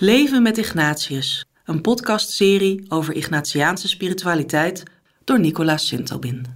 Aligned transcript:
Leven 0.00 0.42
met 0.42 0.58
Ignatius, 0.58 1.44
een 1.64 1.80
podcastserie 1.80 2.84
over 2.88 3.14
Ignatiaanse 3.14 3.88
spiritualiteit 3.88 4.82
door 5.24 5.40
Nicolaas 5.40 5.86
Sintobin. 5.86 6.46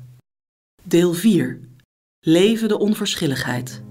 Deel 0.83 1.14
4. 1.14 1.61
Leven 2.21 2.69
de 2.69 2.79
onverschilligheid. 2.79 3.82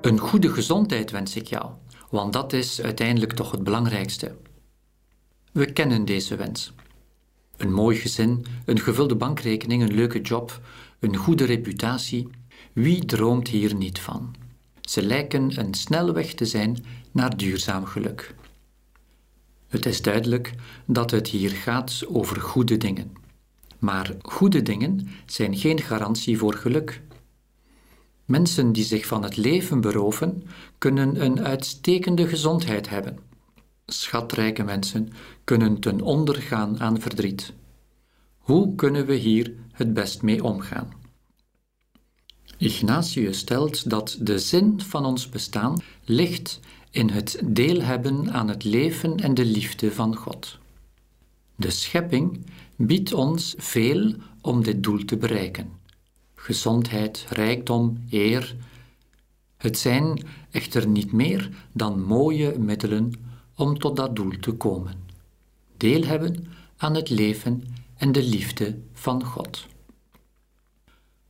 Een 0.00 0.18
goede 0.18 0.48
gezondheid 0.48 1.10
wens 1.10 1.36
ik 1.36 1.46
jou, 1.46 1.70
want 2.10 2.32
dat 2.32 2.52
is 2.52 2.82
uiteindelijk 2.82 3.32
toch 3.32 3.50
het 3.50 3.64
belangrijkste. 3.64 4.36
We 5.52 5.72
kennen 5.72 6.04
deze 6.04 6.36
wens. 6.36 6.72
Een 7.56 7.72
mooi 7.72 7.96
gezin, 7.96 8.44
een 8.64 8.80
gevulde 8.80 9.16
bankrekening, 9.16 9.82
een 9.82 9.94
leuke 9.94 10.20
job, 10.20 10.60
een 11.00 11.16
goede 11.16 11.44
reputatie. 11.44 12.28
Wie 12.72 13.04
droomt 13.04 13.48
hier 13.48 13.74
niet 13.74 13.98
van? 13.98 14.34
Ze 14.80 15.02
lijken 15.02 15.58
een 15.58 15.74
snelle 15.74 16.12
weg 16.12 16.34
te 16.34 16.44
zijn 16.44 16.84
naar 17.10 17.36
duurzaam 17.36 17.84
geluk. 17.84 18.34
Het 19.68 19.86
is 19.86 20.02
duidelijk 20.02 20.54
dat 20.86 21.10
het 21.10 21.28
hier 21.28 21.50
gaat 21.50 22.02
over 22.08 22.40
goede 22.40 22.76
dingen. 22.76 23.12
Maar 23.78 24.14
goede 24.22 24.62
dingen 24.62 25.08
zijn 25.26 25.56
geen 25.56 25.80
garantie 25.80 26.38
voor 26.38 26.54
geluk. 26.54 27.02
Mensen 28.24 28.72
die 28.72 28.84
zich 28.84 29.06
van 29.06 29.22
het 29.22 29.36
leven 29.36 29.80
beroven, 29.80 30.42
kunnen 30.78 31.24
een 31.24 31.40
uitstekende 31.40 32.26
gezondheid 32.28 32.88
hebben 32.88 33.30
schatrijke 33.92 34.62
mensen 34.62 35.12
kunnen 35.44 35.80
ten 35.80 36.00
onder 36.00 36.34
gaan 36.34 36.80
aan 36.80 37.00
verdriet. 37.00 37.52
Hoe 38.38 38.74
kunnen 38.74 39.06
we 39.06 39.14
hier 39.14 39.54
het 39.72 39.94
best 39.94 40.22
mee 40.22 40.44
omgaan? 40.44 40.92
Ignatius 42.58 43.38
stelt 43.38 43.90
dat 43.90 44.18
de 44.20 44.38
zin 44.38 44.80
van 44.80 45.04
ons 45.04 45.28
bestaan 45.28 45.82
ligt 46.04 46.60
in 46.90 47.08
het 47.08 47.40
deel 47.44 47.80
hebben 47.80 48.32
aan 48.32 48.48
het 48.48 48.64
leven 48.64 49.16
en 49.16 49.34
de 49.34 49.44
liefde 49.44 49.92
van 49.92 50.16
God. 50.16 50.58
De 51.56 51.70
schepping 51.70 52.46
biedt 52.76 53.12
ons 53.12 53.54
veel 53.58 54.14
om 54.40 54.62
dit 54.62 54.82
doel 54.82 55.04
te 55.04 55.16
bereiken. 55.16 55.70
Gezondheid, 56.34 57.26
rijkdom, 57.28 58.04
eer. 58.10 58.56
Het 59.56 59.78
zijn 59.78 60.22
echter 60.50 60.86
niet 60.86 61.12
meer 61.12 61.50
dan 61.72 62.02
mooie 62.02 62.58
middelen 62.58 63.12
om 63.56 63.78
tot 63.78 63.96
dat 63.96 64.16
doel 64.16 64.38
te 64.40 64.52
komen. 64.52 64.94
Deel 65.76 66.02
hebben 66.02 66.46
aan 66.76 66.94
het 66.94 67.10
leven 67.10 67.64
en 67.96 68.12
de 68.12 68.22
liefde 68.22 68.78
van 68.92 69.24
God. 69.24 69.66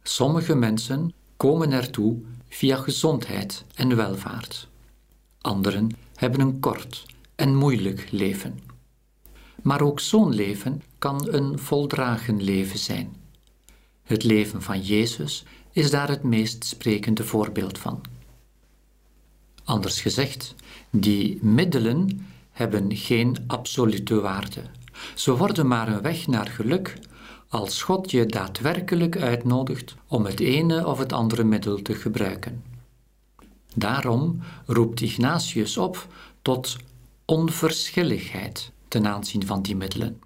Sommige 0.03 0.55
mensen 0.55 1.13
komen 1.37 1.73
ertoe 1.73 2.21
via 2.49 2.77
gezondheid 2.77 3.65
en 3.75 3.97
welvaart. 3.97 4.69
Anderen 5.41 5.97
hebben 6.15 6.41
een 6.41 6.61
kort 6.61 7.07
en 7.35 7.57
moeilijk 7.57 8.11
leven. 8.11 8.61
Maar 9.63 9.81
ook 9.81 10.01
zo'n 10.01 10.35
leven 10.35 10.83
kan 10.99 11.35
een 11.35 11.59
voldragen 11.59 12.43
leven 12.43 12.79
zijn. 12.79 13.17
Het 14.03 14.25
leven 14.25 14.63
van 14.63 14.81
Jezus 14.81 15.45
is 15.73 15.91
daar 15.91 16.09
het 16.09 16.23
meest 16.23 16.65
sprekende 16.65 17.25
voorbeeld 17.25 17.79
van. 17.79 18.01
Anders 19.65 20.01
gezegd, 20.01 20.55
die 20.91 21.39
middelen 21.43 22.27
hebben 22.51 22.97
geen 22.97 23.37
absolute 23.47 24.21
waarde. 24.21 24.63
Ze 25.15 25.37
worden 25.37 25.67
maar 25.67 25.89
een 25.89 26.03
weg 26.03 26.27
naar 26.27 26.47
geluk 26.47 26.99
als 27.49 27.83
God 27.83 28.11
je 28.11 28.27
daadwerkelijk 28.27 29.17
uitnodigt 29.17 29.95
om 30.07 30.25
het 30.25 30.41
ene 30.41 30.87
of 30.87 30.99
het 30.99 31.13
andere 31.13 31.45
middel 31.45 31.83
te 31.83 31.95
gebruiken. 31.95 32.63
Daarom 33.75 34.41
roept 34.67 35.01
Ignatius 35.01 35.77
op 35.77 36.07
tot 36.43 36.77
onverschilligheid 37.25 38.73
ten 38.89 39.07
aanzien 39.07 39.47
van 39.47 39.63
die 39.63 39.77
middelen. 39.77 40.21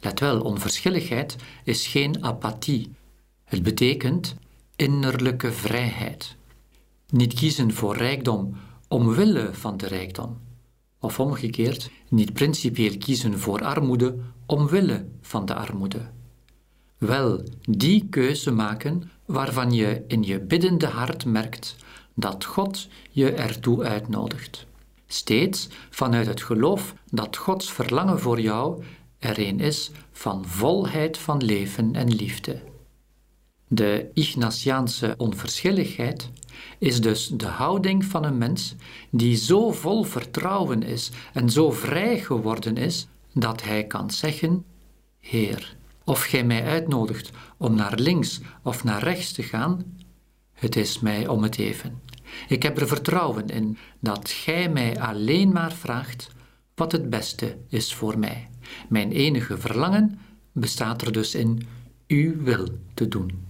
Let 0.00 0.20
wel, 0.20 0.40
onverschilligheid 0.40 1.36
is 1.64 1.86
geen 1.86 2.24
apathie. 2.24 2.90
Het 3.44 3.62
betekent 3.62 4.34
innerlijke 4.76 5.52
vrijheid. 5.52 6.36
Niet 7.08 7.34
kiezen 7.34 7.72
voor 7.72 7.96
rijkdom 7.96 8.56
omwille 8.88 9.48
van 9.52 9.76
de 9.76 9.86
rijkdom. 9.86 10.38
Of 11.00 11.20
omgekeerd, 11.20 11.90
niet 12.08 12.32
principieel 12.32 12.98
kiezen 12.98 13.38
voor 13.38 13.64
armoede 13.64 14.18
omwille 14.46 15.06
van 15.20 15.46
de 15.46 15.54
armoede. 15.54 16.10
Wel 16.98 17.42
die 17.60 18.06
keuze 18.10 18.50
maken 18.50 19.10
waarvan 19.24 19.72
je 19.72 20.04
in 20.06 20.22
je 20.22 20.40
biddende 20.40 20.86
hart 20.86 21.24
merkt 21.24 21.76
dat 22.14 22.44
God 22.44 22.88
je 23.10 23.32
ertoe 23.32 23.82
uitnodigt. 23.84 24.66
Steeds 25.06 25.68
vanuit 25.90 26.26
het 26.26 26.42
geloof 26.42 26.94
dat 27.10 27.36
Gods 27.36 27.72
verlangen 27.72 28.20
voor 28.20 28.40
jou 28.40 28.82
er 29.18 29.38
een 29.38 29.60
is 29.60 29.90
van 30.12 30.44
volheid 30.46 31.18
van 31.18 31.44
leven 31.44 31.94
en 31.94 32.14
liefde. 32.14 32.62
De 33.68 34.10
Ignatiaanse 34.12 35.14
onverschilligheid 35.16 36.30
is 36.78 37.00
dus 37.00 37.28
de 37.28 37.46
houding 37.46 38.04
van 38.04 38.24
een 38.24 38.38
mens 38.38 38.74
die 39.10 39.36
zo 39.36 39.72
vol 39.72 40.02
vertrouwen 40.02 40.82
is 40.82 41.10
en 41.32 41.50
zo 41.50 41.70
vrij 41.70 42.18
geworden 42.18 42.76
is 42.76 43.08
dat 43.32 43.62
hij 43.62 43.84
kan 43.84 44.10
zeggen: 44.10 44.64
Heer, 45.20 45.76
of 46.04 46.22
gij 46.22 46.44
mij 46.44 46.64
uitnodigt 46.64 47.30
om 47.56 47.74
naar 47.74 47.98
links 47.98 48.40
of 48.62 48.84
naar 48.84 49.02
rechts 49.02 49.32
te 49.32 49.42
gaan, 49.42 49.84
het 50.52 50.76
is 50.76 51.00
mij 51.00 51.26
om 51.28 51.42
het 51.42 51.58
even. 51.58 52.00
Ik 52.48 52.62
heb 52.62 52.80
er 52.80 52.88
vertrouwen 52.88 53.48
in 53.48 53.78
dat 54.00 54.30
gij 54.30 54.68
mij 54.68 55.00
alleen 55.00 55.52
maar 55.52 55.72
vraagt 55.72 56.28
wat 56.74 56.92
het 56.92 57.10
beste 57.10 57.56
is 57.68 57.94
voor 57.94 58.18
mij. 58.18 58.48
Mijn 58.88 59.12
enige 59.12 59.58
verlangen 59.58 60.18
bestaat 60.52 61.02
er 61.02 61.12
dus 61.12 61.34
in 61.34 61.66
uw 62.06 62.42
wil 62.42 62.66
te 62.94 63.08
doen. 63.08 63.44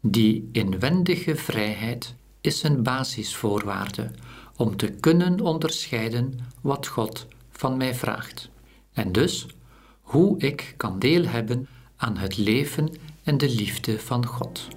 Die 0.00 0.48
inwendige 0.52 1.36
vrijheid 1.36 2.14
is 2.40 2.62
een 2.62 2.82
basisvoorwaarde 2.82 4.10
om 4.56 4.76
te 4.76 4.90
kunnen 4.90 5.40
onderscheiden 5.40 6.38
wat 6.60 6.86
God 6.86 7.26
van 7.50 7.76
mij 7.76 7.94
vraagt. 7.94 8.50
En 8.92 9.12
dus 9.12 9.46
hoe 10.00 10.38
ik 10.38 10.74
kan 10.76 10.98
deel 10.98 11.24
hebben 11.24 11.68
aan 11.96 12.16
het 12.16 12.36
leven 12.36 12.88
en 13.22 13.38
de 13.38 13.48
liefde 13.48 13.98
van 13.98 14.26
God. 14.26 14.68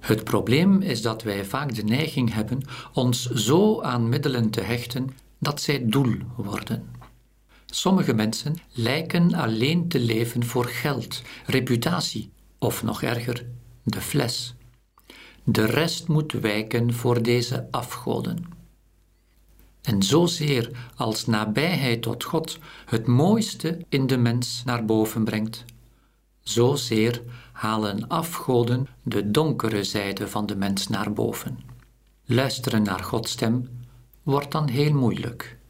Het 0.00 0.24
probleem 0.24 0.80
is 0.80 1.02
dat 1.02 1.22
wij 1.22 1.44
vaak 1.44 1.74
de 1.74 1.84
neiging 1.84 2.32
hebben 2.32 2.60
ons 2.92 3.30
zo 3.30 3.82
aan 3.82 4.08
middelen 4.08 4.50
te 4.50 4.60
hechten 4.60 5.08
dat 5.38 5.60
zij 5.60 5.86
doel 5.86 6.14
worden. 6.36 6.90
Sommige 7.74 8.14
mensen 8.14 8.56
lijken 8.72 9.34
alleen 9.34 9.88
te 9.88 10.00
leven 10.00 10.44
voor 10.44 10.64
geld, 10.64 11.22
reputatie 11.46 12.32
of 12.58 12.82
nog 12.82 13.02
erger, 13.02 13.46
de 13.82 14.00
fles. 14.00 14.54
De 15.44 15.64
rest 15.64 16.08
moet 16.08 16.32
wijken 16.32 16.92
voor 16.92 17.22
deze 17.22 17.68
afgoden. 17.70 18.44
En 19.82 20.02
zozeer 20.02 20.70
als 20.96 21.26
nabijheid 21.26 22.02
tot 22.02 22.24
God 22.24 22.58
het 22.86 23.06
mooiste 23.06 23.78
in 23.88 24.06
de 24.06 24.16
mens 24.16 24.62
naar 24.64 24.84
boven 24.84 25.24
brengt, 25.24 25.64
zozeer 26.40 27.22
halen 27.52 28.08
afgoden 28.08 28.86
de 29.02 29.30
donkere 29.30 29.84
zijde 29.84 30.28
van 30.28 30.46
de 30.46 30.56
mens 30.56 30.88
naar 30.88 31.12
boven. 31.12 31.58
Luisteren 32.24 32.82
naar 32.82 33.04
Gods 33.04 33.30
stem 33.30 33.68
wordt 34.22 34.52
dan 34.52 34.68
heel 34.68 34.92
moeilijk. 34.92 35.62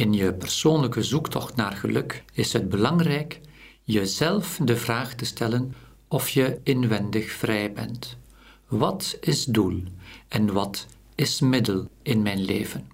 In 0.00 0.12
je 0.12 0.32
persoonlijke 0.32 1.02
zoektocht 1.02 1.56
naar 1.56 1.72
geluk 1.72 2.24
is 2.32 2.52
het 2.52 2.68
belangrijk 2.68 3.40
jezelf 3.82 4.58
de 4.62 4.76
vraag 4.76 5.14
te 5.14 5.24
stellen 5.24 5.74
of 6.08 6.28
je 6.28 6.60
inwendig 6.62 7.30
vrij 7.30 7.72
bent. 7.72 8.16
Wat 8.68 9.16
is 9.20 9.44
doel 9.44 9.82
en 10.28 10.52
wat 10.52 10.86
is 11.14 11.40
middel 11.40 11.88
in 12.02 12.22
mijn 12.22 12.44
leven? 12.44 12.90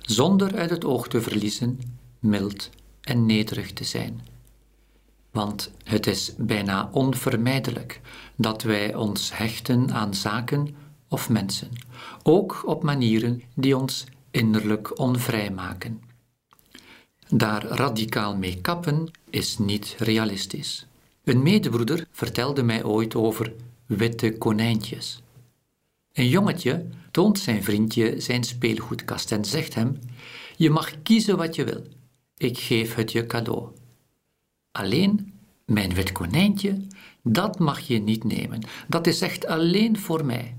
Zonder 0.00 0.56
uit 0.56 0.70
het 0.70 0.84
oog 0.84 1.08
te 1.08 1.20
verliezen 1.20 1.80
mild 2.18 2.70
en 3.00 3.26
nederig 3.26 3.72
te 3.72 3.84
zijn. 3.84 4.20
Want 5.30 5.70
het 5.84 6.06
is 6.06 6.32
bijna 6.36 6.88
onvermijdelijk 6.92 8.00
dat 8.36 8.62
wij 8.62 8.94
ons 8.94 9.36
hechten 9.36 9.92
aan 9.92 10.14
zaken 10.14 10.74
of 11.08 11.28
mensen, 11.28 11.70
ook 12.22 12.62
op 12.66 12.82
manieren 12.82 13.42
die 13.54 13.76
ons 13.76 14.04
innerlijk 14.30 14.98
onvrij 14.98 15.50
maken. 15.50 16.08
Daar 17.32 17.64
radicaal 17.64 18.36
mee 18.36 18.60
kappen 18.60 19.10
is 19.30 19.58
niet 19.58 19.94
realistisch. 19.98 20.86
Een 21.24 21.42
medebroeder 21.42 22.06
vertelde 22.10 22.62
mij 22.62 22.84
ooit 22.84 23.14
over 23.14 23.52
witte 23.86 24.38
konijntjes. 24.38 25.22
Een 26.12 26.28
jongetje 26.28 26.86
toont 27.10 27.38
zijn 27.38 27.62
vriendje 27.62 28.20
zijn 28.20 28.44
speelgoedkast 28.44 29.32
en 29.32 29.44
zegt 29.44 29.74
hem: 29.74 29.98
Je 30.56 30.70
mag 30.70 31.02
kiezen 31.02 31.36
wat 31.36 31.54
je 31.54 31.64
wil. 31.64 31.82
Ik 32.36 32.58
geef 32.58 32.94
het 32.94 33.12
je 33.12 33.26
cadeau. 33.26 33.68
Alleen 34.72 35.32
mijn 35.64 35.94
wit 35.94 36.12
konijntje, 36.12 36.80
dat 37.22 37.58
mag 37.58 37.80
je 37.80 37.98
niet 37.98 38.24
nemen. 38.24 38.60
Dat 38.88 39.06
is 39.06 39.20
echt 39.20 39.46
alleen 39.46 39.98
voor 39.98 40.24
mij. 40.24 40.56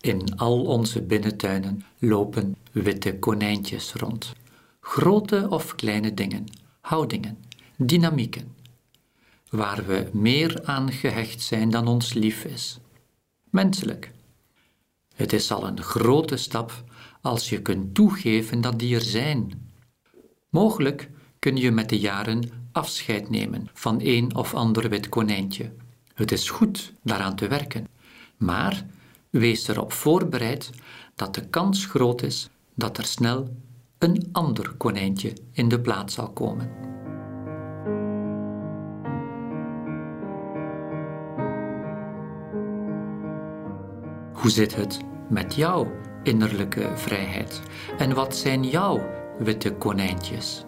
In 0.00 0.36
al 0.36 0.64
onze 0.64 1.02
binnentuinen 1.02 1.84
lopen 1.98 2.56
witte 2.72 3.18
konijntjes 3.18 3.92
rond. 3.92 4.32
Grote 4.84 5.46
of 5.48 5.74
kleine 5.74 6.14
dingen, 6.14 6.46
houdingen, 6.80 7.44
dynamieken, 7.76 8.56
waar 9.50 9.86
we 9.86 10.10
meer 10.12 10.64
aan 10.64 10.92
gehecht 10.92 11.40
zijn 11.40 11.70
dan 11.70 11.86
ons 11.86 12.12
lief 12.12 12.44
is. 12.44 12.78
Menselijk. 13.50 14.12
Het 15.14 15.32
is 15.32 15.50
al 15.52 15.66
een 15.66 15.82
grote 15.82 16.36
stap 16.36 16.84
als 17.20 17.48
je 17.48 17.62
kunt 17.62 17.94
toegeven 17.94 18.60
dat 18.60 18.78
die 18.78 18.94
er 18.94 19.00
zijn. 19.00 19.70
Mogelijk 20.48 21.10
kun 21.38 21.56
je 21.56 21.70
met 21.70 21.88
de 21.88 21.98
jaren 21.98 22.68
afscheid 22.72 23.30
nemen 23.30 23.68
van 23.72 24.00
een 24.02 24.34
of 24.34 24.54
ander 24.54 24.88
wit 24.88 25.08
konijntje. 25.08 25.72
Het 26.14 26.32
is 26.32 26.50
goed 26.50 26.92
daaraan 27.02 27.36
te 27.36 27.48
werken, 27.48 27.88
maar 28.36 28.86
wees 29.30 29.68
erop 29.68 29.92
voorbereid 29.92 30.70
dat 31.14 31.34
de 31.34 31.48
kans 31.48 31.86
groot 31.86 32.22
is 32.22 32.48
dat 32.74 32.98
er 32.98 33.06
snel 33.06 33.56
een 34.02 34.28
ander 34.32 34.74
konijntje 34.76 35.32
in 35.52 35.68
de 35.68 35.80
plaats 35.80 36.14
zal 36.14 36.30
komen. 36.30 36.70
Hoe 44.32 44.50
zit 44.50 44.76
het 44.76 44.98
met 45.28 45.54
jouw 45.54 45.86
innerlijke 46.22 46.90
vrijheid? 46.94 47.62
En 47.98 48.14
wat 48.14 48.36
zijn 48.36 48.62
jouw 48.62 49.00
witte 49.38 49.72
konijntjes? 49.72 50.64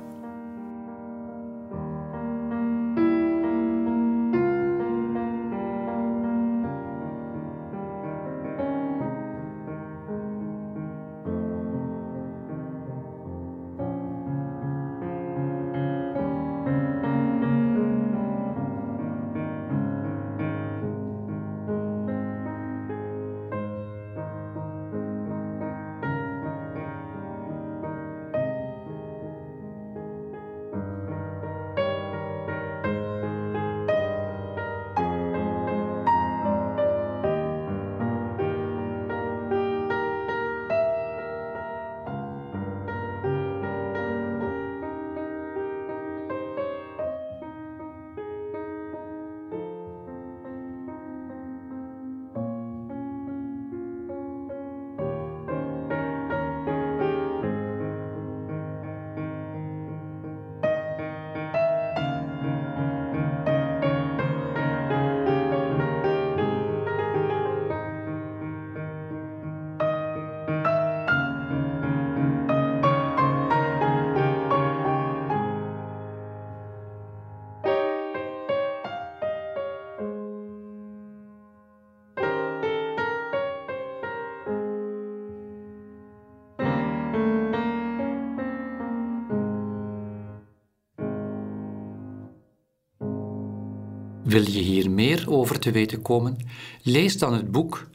Wil 94.34 94.50
je 94.50 94.60
hier 94.60 94.90
meer 94.90 95.30
over 95.30 95.58
te 95.58 95.70
weten 95.70 96.02
komen? 96.02 96.36
Lees 96.82 97.18
dan 97.18 97.32
het 97.32 97.50
boek 97.50 97.86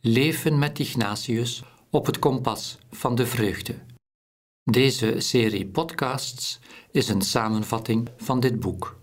Leven 0.00 0.58
met 0.58 0.78
Ignatius 0.78 1.62
op 1.90 2.06
het 2.06 2.18
kompas 2.18 2.78
van 2.90 3.14
de 3.14 3.26
vreugde. 3.26 3.74
Deze 4.64 5.20
serie 5.20 5.66
podcasts 5.66 6.58
is 6.90 7.08
een 7.08 7.22
samenvatting 7.22 8.08
van 8.16 8.40
dit 8.40 8.60
boek. 8.60 9.00